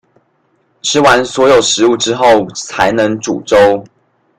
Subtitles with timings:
[0.81, 3.85] 吃完所有食物之後才能煮粥